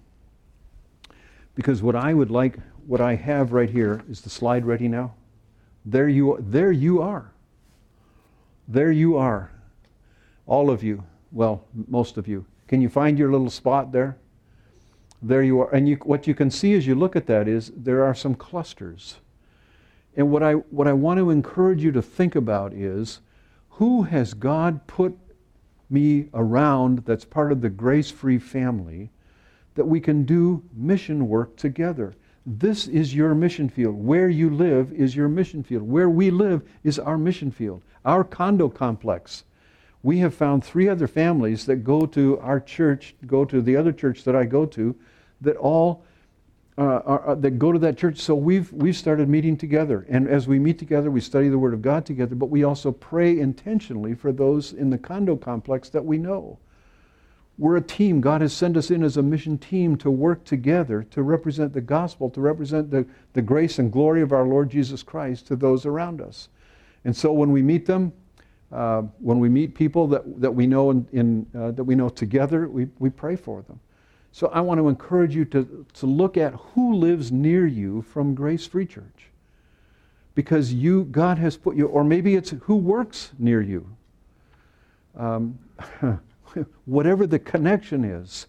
[1.53, 5.13] Because what I would like, what I have right here, is the slide ready now?
[5.85, 7.31] There you, there you are.
[8.67, 9.51] There you are.
[10.47, 11.03] All of you.
[11.31, 12.45] Well, most of you.
[12.67, 14.17] Can you find your little spot there?
[15.21, 15.73] There you are.
[15.73, 18.35] And you, what you can see as you look at that is there are some
[18.35, 19.17] clusters.
[20.15, 23.19] And what I, what I want to encourage you to think about is
[23.69, 25.17] who has God put
[25.89, 29.11] me around that's part of the grace free family
[29.75, 32.13] that we can do mission work together?
[32.45, 33.95] This is your mission field.
[33.95, 35.83] Where you live is your mission field.
[35.83, 39.43] Where we live is our mission field, our condo complex.
[40.05, 43.91] We have found three other families that go to our church, go to the other
[43.91, 44.95] church that I go to,
[45.41, 46.05] that all
[46.77, 48.19] uh, are, uh, that go to that church.
[48.19, 50.05] So we've, we've started meeting together.
[50.07, 52.91] And as we meet together, we study the Word of God together, but we also
[52.91, 56.59] pray intentionally for those in the condo complex that we know.
[57.57, 58.21] We're a team.
[58.21, 61.81] God has sent us in as a mission team to work together to represent the
[61.81, 65.83] gospel, to represent the, the grace and glory of our Lord Jesus Christ to those
[65.83, 66.49] around us.
[67.03, 68.13] And so when we meet them,
[68.75, 72.09] uh, when we meet people that, that we know in, in uh, that we know
[72.09, 73.79] together, we, we pray for them.
[74.31, 78.35] So I want to encourage you to, to look at who lives near you from
[78.35, 79.29] Grace Free Church.
[80.35, 83.87] because you, God has put you, or maybe it's who works near you.
[85.17, 85.57] Um,
[86.85, 88.47] whatever the connection is,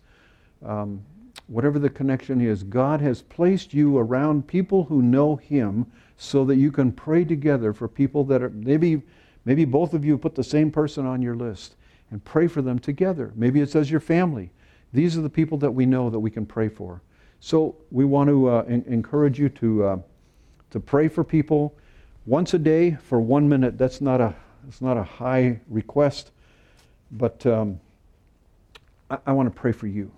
[0.64, 1.02] um,
[1.46, 6.56] whatever the connection is, God has placed you around people who know Him so that
[6.56, 9.02] you can pray together for people that are maybe,
[9.46, 11.76] maybe both of you put the same person on your list
[12.10, 13.32] and pray for them together.
[13.34, 14.50] Maybe it says your family.
[14.92, 17.00] These are the people that we know that we can pray for.
[17.40, 19.98] So we want to uh, en- encourage you to, uh,
[20.70, 21.74] to pray for people
[22.26, 23.78] once a day for one minute.
[23.78, 24.34] That's not a,
[24.68, 26.32] it's not a high request,
[27.12, 27.80] but um,
[29.10, 30.10] I, I want to pray for you.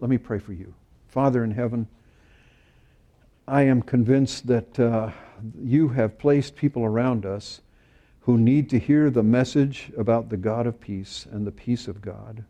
[0.00, 0.74] Let me pray for you.
[1.08, 1.86] Father in heaven,
[3.46, 5.10] I am convinced that uh,
[5.62, 7.60] you have placed people around us
[8.22, 12.00] who need to hear the message about the God of peace and the peace of
[12.00, 12.44] God.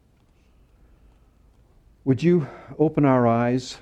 [2.04, 2.46] Would you
[2.78, 3.78] open our eyes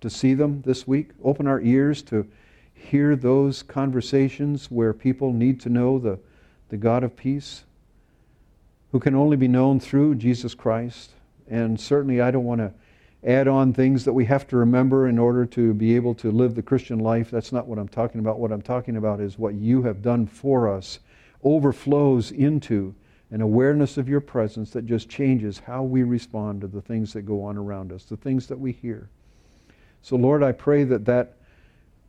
[0.00, 1.10] to see them this week?
[1.22, 2.26] Open our ears to
[2.72, 6.18] hear those conversations where people need to know the,
[6.68, 7.64] the God of peace,
[8.90, 11.10] who can only be known through Jesus Christ.
[11.48, 12.72] And certainly, I don't want to
[13.24, 16.54] add on things that we have to remember in order to be able to live
[16.54, 17.30] the Christian life.
[17.30, 18.38] That's not what I'm talking about.
[18.38, 20.98] What I'm talking about is what you have done for us
[21.42, 22.94] overflows into
[23.30, 27.22] an awareness of your presence that just changes how we respond to the things that
[27.22, 29.08] go on around us, the things that we hear.
[30.02, 31.36] So, Lord, I pray that that,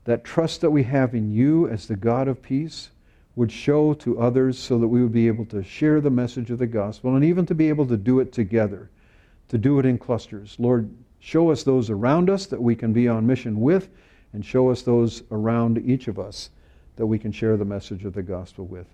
[0.03, 2.91] that trust that we have in you as the God of peace
[3.35, 6.59] would show to others so that we would be able to share the message of
[6.59, 8.89] the gospel and even to be able to do it together,
[9.47, 10.55] to do it in clusters.
[10.59, 10.89] Lord,
[11.25, 13.89] show us those around us that we can be on mission with,
[14.31, 16.51] and show us those around each of us
[16.97, 18.85] that we can share the message of the gospel with.